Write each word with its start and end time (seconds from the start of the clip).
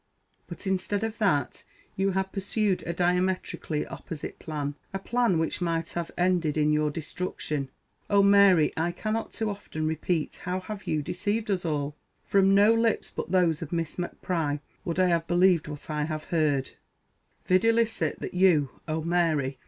But, 0.47 0.65
instead 0.65 1.03
of 1.03 1.19
that, 1.19 1.63
you 1.95 2.13
have 2.13 2.31
pursued 2.31 2.81
a 2.87 2.91
diametrically 2.93 3.85
opposite 3.85 4.39
plan: 4.39 4.73
a 4.95 4.97
plan 4.97 5.37
which 5.37 5.61
might 5.61 5.91
have 5.91 6.09
ended 6.17 6.57
in 6.57 6.73
your 6.73 6.89
destruction! 6.89 7.69
Oh, 8.09 8.23
Mary, 8.23 8.73
I 8.75 8.93
cannot 8.93 9.31
too 9.31 9.45
_often 9.45 9.85
_repeat, 9.85 10.37
how 10.37 10.59
have 10.61 10.87
you 10.87 11.03
deceived 11.03 11.51
us 11.51 11.65
all!!! 11.65 11.95
From 12.23 12.55
no 12.55 12.75
_lips 12.75 13.13
_but 13.13 13.29
those 13.29 13.61
of 13.61 13.71
Miss 13.71 13.99
M'Pry 13.99 14.59
would 14.83 14.97
I 14.97 15.09
have 15.09 15.27
believed 15.27 15.67
what 15.67 15.87
I 15.87 16.05
have 16.05 16.23
heard, 16.33 16.71
videlicet, 17.47 18.17
that 18.21 18.33
you 18.33 18.71
(oh, 18.87 19.03
Mary!) 19.03 19.59